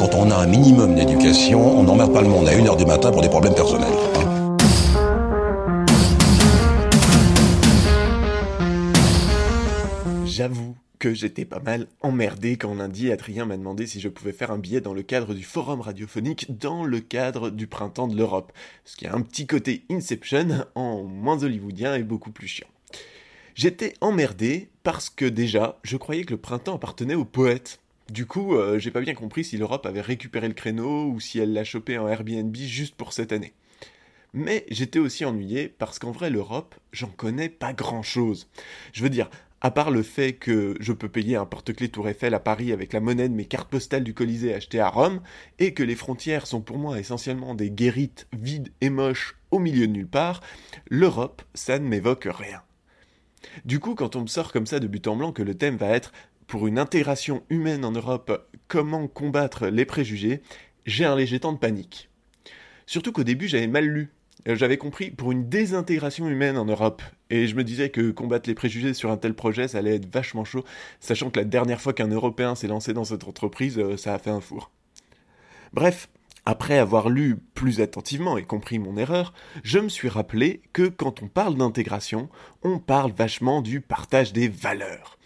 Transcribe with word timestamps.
Quand 0.00 0.14
on 0.14 0.30
a 0.30 0.36
un 0.36 0.46
minimum 0.46 0.94
d'éducation, 0.94 1.78
on 1.78 1.82
n'emmerde 1.82 2.14
pas 2.14 2.22
le 2.22 2.28
monde 2.28 2.48
à 2.48 2.56
1h 2.56 2.74
du 2.78 2.86
matin 2.86 3.12
pour 3.12 3.20
des 3.20 3.28
problèmes 3.28 3.54
personnels. 3.54 3.92
J'avoue 10.24 10.74
que 10.98 11.12
j'étais 11.12 11.44
pas 11.44 11.60
mal 11.60 11.86
emmerdé 12.00 12.56
quand 12.56 12.74
lundi 12.74 13.12
Adrien 13.12 13.44
m'a 13.44 13.58
demandé 13.58 13.86
si 13.86 14.00
je 14.00 14.08
pouvais 14.08 14.32
faire 14.32 14.50
un 14.50 14.56
billet 14.56 14.80
dans 14.80 14.94
le 14.94 15.02
cadre 15.02 15.34
du 15.34 15.42
forum 15.42 15.82
radiophonique 15.82 16.58
dans 16.58 16.86
le 16.86 17.00
cadre 17.00 17.50
du 17.50 17.66
printemps 17.66 18.08
de 18.08 18.16
l'Europe. 18.16 18.52
Ce 18.86 18.96
qui 18.96 19.06
a 19.06 19.14
un 19.14 19.20
petit 19.20 19.46
côté 19.46 19.84
Inception 19.90 20.64
en 20.76 21.02
moins 21.02 21.42
hollywoodien 21.42 21.94
et 21.96 22.04
beaucoup 22.04 22.30
plus 22.30 22.48
chiant. 22.48 22.68
J'étais 23.54 23.92
emmerdé 24.00 24.70
parce 24.82 25.10
que 25.10 25.26
déjà, 25.26 25.78
je 25.82 25.98
croyais 25.98 26.24
que 26.24 26.30
le 26.30 26.40
printemps 26.40 26.76
appartenait 26.76 27.16
aux 27.16 27.26
poètes. 27.26 27.80
Du 28.10 28.26
coup, 28.26 28.56
euh, 28.56 28.80
j'ai 28.80 28.90
pas 28.90 29.00
bien 29.00 29.14
compris 29.14 29.44
si 29.44 29.56
l'Europe 29.56 29.86
avait 29.86 30.00
récupéré 30.00 30.48
le 30.48 30.54
créneau 30.54 31.06
ou 31.06 31.20
si 31.20 31.38
elle 31.38 31.52
l'a 31.52 31.62
chopé 31.62 31.96
en 31.96 32.08
Airbnb 32.08 32.56
juste 32.56 32.96
pour 32.96 33.12
cette 33.12 33.30
année. 33.30 33.54
Mais 34.32 34.66
j'étais 34.68 34.98
aussi 34.98 35.24
ennuyé 35.24 35.68
parce 35.68 36.00
qu'en 36.00 36.10
vrai, 36.10 36.28
l'Europe, 36.28 36.74
j'en 36.92 37.06
connais 37.06 37.48
pas 37.48 37.72
grand 37.72 38.02
chose. 38.02 38.48
Je 38.92 39.04
veux 39.04 39.10
dire, 39.10 39.30
à 39.60 39.70
part 39.70 39.92
le 39.92 40.02
fait 40.02 40.32
que 40.32 40.74
je 40.80 40.92
peux 40.92 41.08
payer 41.08 41.36
un 41.36 41.46
porte-clés 41.46 41.88
Tour 41.88 42.08
Eiffel 42.08 42.34
à 42.34 42.40
Paris 42.40 42.72
avec 42.72 42.92
la 42.92 42.98
monnaie 42.98 43.28
de 43.28 43.34
mes 43.34 43.44
cartes 43.44 43.70
postales 43.70 44.02
du 44.02 44.12
Colisée 44.12 44.54
achetées 44.54 44.80
à 44.80 44.88
Rome, 44.88 45.20
et 45.60 45.72
que 45.72 45.84
les 45.84 45.94
frontières 45.94 46.48
sont 46.48 46.62
pour 46.62 46.78
moi 46.78 46.98
essentiellement 46.98 47.54
des 47.54 47.70
guérites 47.70 48.26
vides 48.32 48.72
et 48.80 48.90
moches 48.90 49.36
au 49.52 49.60
milieu 49.60 49.86
de 49.86 49.92
nulle 49.92 50.08
part, 50.08 50.40
l'Europe, 50.88 51.42
ça 51.54 51.78
ne 51.78 51.86
m'évoque 51.86 52.26
rien. 52.28 52.60
Du 53.64 53.80
coup, 53.80 53.94
quand 53.94 54.16
on 54.16 54.22
me 54.22 54.26
sort 54.26 54.52
comme 54.52 54.66
ça 54.66 54.80
de 54.80 54.86
but 54.86 55.06
en 55.06 55.16
blanc 55.16 55.32
que 55.32 55.42
le 55.42 55.54
thème 55.54 55.76
va 55.76 55.88
être 55.88 56.12
pour 56.50 56.66
une 56.66 56.80
intégration 56.80 57.44
humaine 57.48 57.84
en 57.84 57.92
Europe, 57.92 58.44
comment 58.66 59.06
combattre 59.06 59.68
les 59.68 59.84
préjugés, 59.84 60.42
j'ai 60.84 61.04
un 61.04 61.14
léger 61.14 61.38
temps 61.38 61.52
de 61.52 61.58
panique. 61.58 62.10
Surtout 62.86 63.12
qu'au 63.12 63.22
début, 63.22 63.46
j'avais 63.46 63.68
mal 63.68 63.86
lu. 63.86 64.10
Euh, 64.48 64.56
J'avais 64.56 64.76
compris 64.76 65.12
pour 65.12 65.30
une 65.30 65.48
désintégration 65.48 66.28
humaine 66.28 66.58
en 66.58 66.64
Europe. 66.64 67.02
Et 67.28 67.46
je 67.46 67.54
me 67.54 67.62
disais 67.62 67.90
que 67.90 68.10
combattre 68.10 68.48
les 68.48 68.56
préjugés 68.56 68.94
sur 68.94 69.12
un 69.12 69.16
tel 69.16 69.34
projet, 69.34 69.68
ça 69.68 69.78
allait 69.78 69.94
être 69.94 70.12
vachement 70.12 70.44
chaud, 70.44 70.64
sachant 70.98 71.30
que 71.30 71.38
la 71.38 71.44
dernière 71.44 71.80
fois 71.80 71.92
qu'un 71.92 72.08
Européen 72.08 72.56
s'est 72.56 72.66
lancé 72.66 72.94
dans 72.94 73.04
cette 73.04 73.28
entreprise, 73.28 73.78
euh, 73.78 73.96
ça 73.96 74.14
a 74.14 74.18
fait 74.18 74.30
un 74.30 74.40
four. 74.40 74.72
Bref, 75.72 76.08
après 76.46 76.78
avoir 76.78 77.10
lu 77.10 77.36
plus 77.54 77.80
attentivement 77.80 78.38
et 78.38 78.42
compris 78.42 78.80
mon 78.80 78.96
erreur, 78.96 79.34
je 79.62 79.78
me 79.78 79.88
suis 79.88 80.08
rappelé 80.08 80.62
que 80.72 80.88
quand 80.88 81.22
on 81.22 81.28
parle 81.28 81.56
d'intégration, 81.56 82.28
on 82.64 82.80
parle 82.80 83.12
vachement 83.12 83.62
du 83.62 83.80
partage 83.80 84.32
des 84.32 84.48
valeurs. 84.48 85.16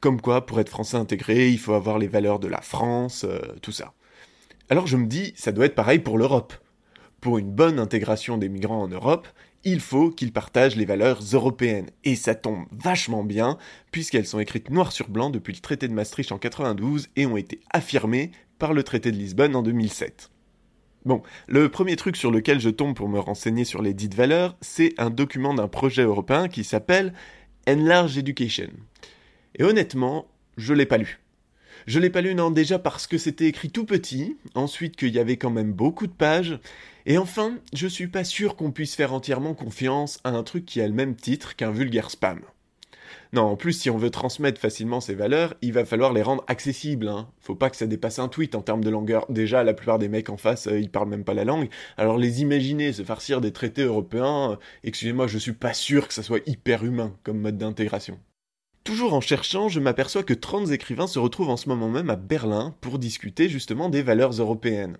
Comme 0.00 0.20
quoi, 0.20 0.46
pour 0.46 0.60
être 0.60 0.70
français 0.70 0.96
intégré, 0.96 1.50
il 1.50 1.58
faut 1.58 1.74
avoir 1.74 1.98
les 1.98 2.08
valeurs 2.08 2.38
de 2.38 2.48
la 2.48 2.62
France, 2.62 3.24
euh, 3.28 3.38
tout 3.60 3.72
ça. 3.72 3.92
Alors 4.70 4.86
je 4.86 4.96
me 4.96 5.06
dis, 5.06 5.34
ça 5.36 5.52
doit 5.52 5.66
être 5.66 5.74
pareil 5.74 5.98
pour 5.98 6.16
l'Europe. 6.16 6.54
Pour 7.20 7.36
une 7.36 7.50
bonne 7.50 7.78
intégration 7.78 8.38
des 8.38 8.48
migrants 8.48 8.82
en 8.82 8.88
Europe, 8.88 9.28
il 9.62 9.80
faut 9.80 10.10
qu'ils 10.10 10.32
partagent 10.32 10.76
les 10.76 10.86
valeurs 10.86 11.20
européennes. 11.32 11.90
Et 12.04 12.16
ça 12.16 12.34
tombe 12.34 12.64
vachement 12.72 13.24
bien, 13.24 13.58
puisqu'elles 13.92 14.26
sont 14.26 14.38
écrites 14.38 14.70
noir 14.70 14.92
sur 14.92 15.10
blanc 15.10 15.28
depuis 15.28 15.52
le 15.52 15.60
traité 15.60 15.86
de 15.86 15.92
Maastricht 15.92 16.32
en 16.32 16.38
92 16.38 17.08
et 17.16 17.26
ont 17.26 17.36
été 17.36 17.60
affirmées 17.70 18.30
par 18.58 18.72
le 18.72 18.82
traité 18.82 19.12
de 19.12 19.16
Lisbonne 19.16 19.54
en 19.54 19.62
2007. 19.62 20.30
Bon, 21.04 21.22
le 21.46 21.68
premier 21.68 21.96
truc 21.96 22.16
sur 22.16 22.30
lequel 22.30 22.60
je 22.60 22.70
tombe 22.70 22.94
pour 22.94 23.08
me 23.08 23.18
renseigner 23.18 23.64
sur 23.64 23.82
les 23.82 23.94
dites 23.94 24.14
valeurs, 24.14 24.56
c'est 24.60 24.94
un 24.98 25.10
document 25.10 25.52
d'un 25.54 25.68
projet 25.68 26.02
européen 26.02 26.48
qui 26.48 26.64
s'appelle 26.64 27.12
Enlarge 27.66 28.16
Education. 28.18 28.70
Et 29.56 29.64
honnêtement, 29.64 30.26
je 30.56 30.74
l'ai 30.74 30.86
pas 30.86 30.98
lu. 30.98 31.20
Je 31.86 31.98
l'ai 31.98 32.10
pas 32.10 32.20
lu 32.20 32.34
non 32.34 32.50
déjà 32.50 32.78
parce 32.78 33.06
que 33.06 33.18
c'était 33.18 33.46
écrit 33.46 33.70
tout 33.70 33.86
petit, 33.86 34.36
ensuite 34.54 34.96
qu'il 34.96 35.14
y 35.14 35.18
avait 35.18 35.38
quand 35.38 35.50
même 35.50 35.72
beaucoup 35.72 36.06
de 36.06 36.12
pages, 36.12 36.58
et 37.06 37.18
enfin, 37.18 37.58
je 37.72 37.86
suis 37.86 38.08
pas 38.08 38.24
sûr 38.24 38.56
qu'on 38.56 38.72
puisse 38.72 38.94
faire 38.94 39.14
entièrement 39.14 39.54
confiance 39.54 40.20
à 40.24 40.30
un 40.30 40.42
truc 40.42 40.66
qui 40.66 40.80
a 40.80 40.86
le 40.86 40.92
même 40.92 41.16
titre 41.16 41.56
qu'un 41.56 41.70
vulgaire 41.70 42.10
spam. 42.10 42.40
Non, 43.32 43.42
en 43.42 43.56
plus, 43.56 43.72
si 43.72 43.90
on 43.90 43.96
veut 43.96 44.10
transmettre 44.10 44.60
facilement 44.60 45.00
ces 45.00 45.14
valeurs, 45.14 45.54
il 45.62 45.72
va 45.72 45.84
falloir 45.84 46.12
les 46.12 46.22
rendre 46.22 46.44
accessibles. 46.48 47.08
Hein. 47.08 47.28
Faut 47.40 47.54
pas 47.54 47.70
que 47.70 47.76
ça 47.76 47.86
dépasse 47.86 48.18
un 48.18 48.28
tweet 48.28 48.54
en 48.54 48.62
termes 48.62 48.84
de 48.84 48.90
longueur. 48.90 49.26
Déjà, 49.28 49.62
la 49.62 49.74
plupart 49.74 49.98
des 49.98 50.08
mecs 50.08 50.30
en 50.30 50.36
face, 50.36 50.66
euh, 50.66 50.80
ils 50.80 50.90
parlent 50.90 51.08
même 51.08 51.24
pas 51.24 51.34
la 51.34 51.44
langue. 51.44 51.68
Alors 51.96 52.18
les 52.18 52.42
imaginer 52.42 52.92
se 52.92 53.02
farcir 53.02 53.40
des 53.40 53.52
traités 53.52 53.82
européens, 53.82 54.52
euh, 54.52 54.56
excusez-moi, 54.84 55.26
je 55.28 55.38
suis 55.38 55.52
pas 55.52 55.74
sûr 55.74 56.08
que 56.08 56.14
ça 56.14 56.22
soit 56.22 56.40
hyper 56.46 56.84
humain 56.84 57.16
comme 57.22 57.38
mode 57.38 57.58
d'intégration. 57.58 58.18
Toujours 58.90 59.14
en 59.14 59.20
cherchant, 59.20 59.68
je 59.68 59.78
m'aperçois 59.78 60.24
que 60.24 60.34
30 60.34 60.72
écrivains 60.72 61.06
se 61.06 61.20
retrouvent 61.20 61.50
en 61.50 61.56
ce 61.56 61.68
moment 61.68 61.88
même 61.88 62.10
à 62.10 62.16
Berlin 62.16 62.74
pour 62.80 62.98
discuter 62.98 63.48
justement 63.48 63.88
des 63.88 64.02
valeurs 64.02 64.32
européennes. 64.32 64.96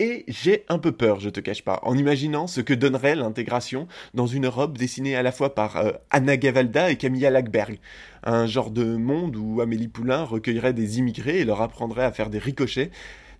Et 0.00 0.24
j'ai 0.28 0.64
un 0.70 0.78
peu 0.78 0.92
peur, 0.92 1.20
je 1.20 1.28
te 1.28 1.38
cache 1.38 1.62
pas, 1.62 1.78
en 1.82 1.98
imaginant 1.98 2.46
ce 2.46 2.62
que 2.62 2.72
donnerait 2.72 3.14
l'intégration 3.14 3.86
dans 4.14 4.26
une 4.26 4.46
Europe 4.46 4.78
dessinée 4.78 5.14
à 5.14 5.22
la 5.22 5.30
fois 5.30 5.54
par 5.54 5.76
euh, 5.76 5.92
Anna 6.08 6.38
Gavalda 6.38 6.90
et 6.90 6.96
Camilla 6.96 7.28
Lackberg. 7.28 7.80
Un 8.24 8.46
genre 8.46 8.70
de 8.70 8.96
monde 8.96 9.36
où 9.36 9.60
Amélie 9.60 9.88
Poulain 9.88 10.24
recueillerait 10.24 10.72
des 10.72 10.98
immigrés 10.98 11.40
et 11.40 11.44
leur 11.44 11.60
apprendrait 11.60 12.06
à 12.06 12.12
faire 12.12 12.30
des 12.30 12.38
ricochets, 12.38 12.90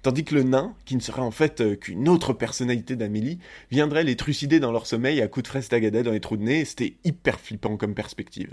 tandis 0.03 0.25
que 0.25 0.35
le 0.35 0.43
nain, 0.43 0.75
qui 0.85 0.97
ne 0.97 1.01
serait 1.01 1.23
en 1.23 1.31
fait 1.31 1.63
euh, 1.63 1.77
qu'une 1.77 2.11
autre 2.11 2.35
personnalité 2.35 2.95
d'Amélie, 2.95 3.39
viendrait 3.71 4.05
les 4.05 4.17
trucider 4.17 4.61
dans 4.61 4.71
leur 4.71 4.87
sommeil 4.87 5.23
à 5.23 5.29
coups 5.29 5.45
de 5.45 5.49
fraises 5.49 5.71
tagada 5.71 6.03
dans 6.03 6.13
les 6.13 6.21
trous 6.21 6.37
de 6.37 6.43
nez, 6.43 6.67
c'était 6.67 6.93
hyper 7.05 7.41
flippant 7.41 7.79
comme 7.79 7.95
perspective. 7.95 8.53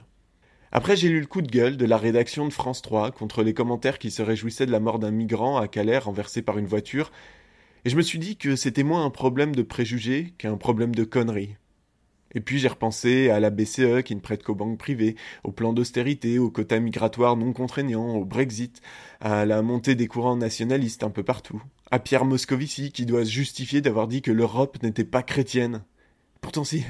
Après, 0.72 0.96
j'ai 0.96 1.10
lu 1.10 1.20
le 1.20 1.26
coup 1.26 1.42
de 1.42 1.50
gueule 1.50 1.78
de 1.78 1.86
la 1.86 1.98
rédaction 1.98 2.48
de 2.48 2.54
France 2.54 2.84
3 2.84 3.12
contre 3.12 3.42
les 3.42 3.56
commentaires 3.56 3.98
qui 3.98 4.12
se 4.12 4.22
réjouissaient 4.22 4.68
de 4.68 4.72
la 4.72 4.80
mort 4.80 5.00
d'un 5.00 5.10
migrant 5.10 5.58
à 5.58 5.68
Calais 5.68 5.98
renversé 5.98 6.44
par 6.44 6.60
une 6.60 6.68
voiture, 6.68 7.12
et 7.86 7.90
je 7.90 7.96
me 7.96 8.02
suis 8.04 8.20
dit 8.20 8.38
que 8.38 8.56
c'était 8.56 8.84
moins 8.84 9.04
un 9.04 9.10
problème 9.10 9.56
de 9.56 9.64
préjugés 9.64 10.34
qu'un 10.38 10.58
problème 10.58 10.94
de 10.94 11.04
conneries. 11.04 11.56
Et 12.36 12.42
puis 12.42 12.60
j'ai 12.60 12.68
repensé 12.68 13.32
à 13.32 13.40
la 13.40 13.50
BCE 13.50 14.04
qui 14.06 14.16
ne 14.16 14.20
prête 14.20 14.44
qu'aux 14.44 14.54
banques 14.54 14.78
privées, 14.78 15.16
au 15.44 15.52
plan 15.52 15.74
d'austérité, 15.74 16.38
aux 16.38 16.52
quotas 16.52 16.80
migratoires 16.80 17.36
non 17.36 17.54
contraignants, 17.54 18.16
au 18.16 18.26
Brexit, 18.26 18.82
à 19.20 19.46
la 19.46 19.64
montée 19.64 19.96
des 19.96 20.08
courants 20.08 20.38
nationalistes 20.38 21.04
un 21.04 21.10
peu 21.10 21.24
partout, 21.24 21.64
à 21.90 21.98
Pierre 21.98 22.26
Moscovici 22.26 22.92
qui 22.92 23.08
doit 23.08 23.26
se 23.26 23.32
justifier 23.32 23.82
d'avoir 23.82 24.08
dit 24.08 24.22
que 24.22 24.32
l'Europe 24.32 24.84
n'était 24.84 25.04
pas 25.04 25.24
chrétienne. 25.24 25.82
Pourtant 26.42 26.64
si, 26.64 26.84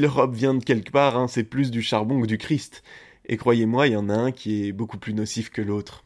l'Europe 0.00 0.34
vient 0.34 0.54
de 0.54 0.64
quelque 0.64 0.90
part, 0.90 1.16
hein, 1.16 1.28
c'est 1.28 1.44
plus 1.44 1.70
du 1.70 1.82
charbon 1.82 2.20
que 2.20 2.26
du 2.26 2.38
Christ. 2.38 2.82
Et 3.26 3.36
croyez-moi, 3.36 3.86
il 3.86 3.92
y 3.92 3.96
en 3.96 4.08
a 4.08 4.14
un 4.14 4.32
qui 4.32 4.66
est 4.66 4.72
beaucoup 4.72 4.98
plus 4.98 5.14
nocif 5.14 5.50
que 5.50 5.62
l'autre. 5.62 6.04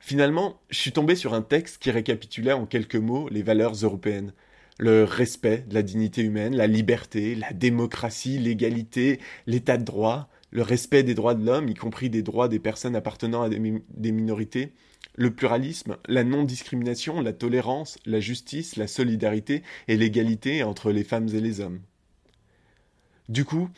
Finalement, 0.00 0.60
je 0.70 0.78
suis 0.78 0.92
tombé 0.92 1.16
sur 1.16 1.34
un 1.34 1.42
texte 1.42 1.82
qui 1.82 1.90
récapitulait 1.90 2.52
en 2.52 2.64
quelques 2.64 2.96
mots 2.96 3.28
les 3.28 3.42
valeurs 3.42 3.74
européennes. 3.74 4.32
Le 4.78 5.04
respect 5.04 5.64
la 5.70 5.82
dignité 5.82 6.22
humaine, 6.22 6.54
la 6.54 6.66
liberté, 6.66 7.34
la 7.34 7.52
démocratie, 7.52 8.38
l'égalité, 8.38 9.20
l'état 9.46 9.78
de 9.78 9.84
droit, 9.84 10.28
le 10.50 10.62
respect 10.62 11.02
des 11.02 11.14
droits 11.14 11.34
de 11.34 11.44
l'homme, 11.44 11.68
y 11.68 11.74
compris 11.74 12.10
des 12.10 12.22
droits 12.22 12.48
des 12.48 12.58
personnes 12.58 12.96
appartenant 12.96 13.42
à 13.42 13.48
des, 13.48 13.58
mi- 13.58 13.82
des 13.90 14.12
minorités, 14.12 14.72
le 15.14 15.30
pluralisme, 15.30 15.96
la 16.08 16.24
non-discrimination, 16.24 17.20
la 17.20 17.32
tolérance, 17.32 17.98
la 18.06 18.20
justice, 18.20 18.76
la 18.76 18.86
solidarité 18.86 19.62
et 19.88 19.96
l'égalité 19.96 20.62
entre 20.62 20.92
les 20.92 21.04
femmes 21.04 21.28
et 21.28 21.40
les 21.40 21.60
hommes. 21.60 21.80
Du 23.28 23.44
coup, 23.44 23.68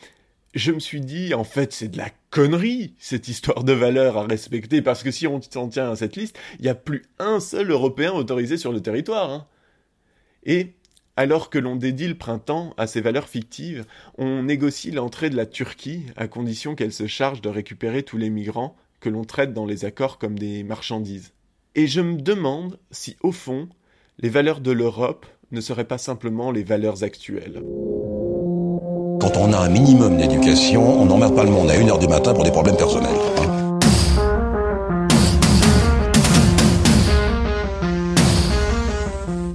je 0.53 0.71
me 0.71 0.79
suis 0.79 1.01
dit, 1.01 1.33
en 1.33 1.43
fait, 1.43 1.73
c'est 1.73 1.87
de 1.89 1.97
la 1.97 2.09
connerie, 2.29 2.93
cette 2.99 3.27
histoire 3.27 3.63
de 3.63 3.73
valeurs 3.73 4.17
à 4.17 4.25
respecter, 4.25 4.81
parce 4.81 5.03
que 5.03 5.11
si 5.11 5.27
on 5.27 5.41
s'en 5.41 5.69
tient 5.69 5.91
à 5.91 5.95
cette 5.95 6.15
liste, 6.15 6.37
il 6.59 6.63
n'y 6.63 6.69
a 6.69 6.75
plus 6.75 7.03
un 7.19 7.39
seul 7.39 7.69
Européen 7.71 8.11
autorisé 8.13 8.57
sur 8.57 8.71
le 8.71 8.81
territoire. 8.81 9.31
hein. 9.31 9.47
Et, 10.45 10.73
alors 11.19 11.49
que 11.49 11.59
l'on 11.59 11.75
dédie 11.75 12.07
le 12.07 12.15
printemps 12.15 12.73
à 12.77 12.87
ces 12.87 13.01
valeurs 13.01 13.27
fictives, 13.27 13.83
on 14.17 14.43
négocie 14.43 14.89
l'entrée 14.89 15.29
de 15.29 15.35
la 15.35 15.45
Turquie 15.45 16.05
à 16.15 16.29
condition 16.29 16.75
qu'elle 16.75 16.93
se 16.93 17.07
charge 17.07 17.41
de 17.41 17.49
récupérer 17.49 18.03
tous 18.03 18.15
les 18.15 18.29
migrants 18.29 18.77
que 19.01 19.09
l'on 19.09 19.25
traite 19.25 19.53
dans 19.53 19.65
les 19.65 19.83
accords 19.83 20.17
comme 20.17 20.39
des 20.39 20.63
marchandises. 20.63 21.33
Et 21.75 21.87
je 21.87 21.99
me 21.99 22.21
demande 22.21 22.79
si, 22.91 23.17
au 23.19 23.33
fond, 23.33 23.67
les 24.17 24.29
valeurs 24.29 24.61
de 24.61 24.71
l'Europe 24.71 25.25
ne 25.51 25.59
seraient 25.59 25.83
pas 25.83 25.97
simplement 25.97 26.51
les 26.51 26.63
valeurs 26.63 27.03
actuelles. 27.03 27.61
Quand 29.19 29.35
on 29.35 29.51
a 29.51 29.57
un 29.57 29.69
minimum 29.69 30.15
d'éducation, 30.15 31.01
on 31.01 31.05
n'emmerde 31.05 31.35
pas 31.35 31.43
le 31.43 31.51
monde 31.51 31.69
à 31.69 31.75
1h 31.77 31.99
du 31.99 32.07
matin 32.07 32.33
pour 32.33 32.45
des 32.45 32.51
problèmes 32.51 32.77
personnels. 32.77 33.38